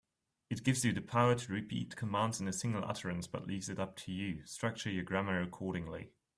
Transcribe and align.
It 0.49 0.63
gives 0.63 0.83
you 0.83 0.93
the 0.93 1.01
power 1.03 1.35
to 1.35 1.53
repeat 1.53 1.95
commands 1.95 2.41
in 2.41 2.47
a 2.47 2.53
single 2.53 2.83
utterance, 2.83 3.27
but 3.27 3.45
leaves 3.45 3.69
it 3.69 3.77
up 3.77 3.95
to 3.97 4.11
you 4.11 4.43
structure 4.47 4.89
your 4.89 5.03
grammar 5.03 5.39
accordingly. 5.43 6.09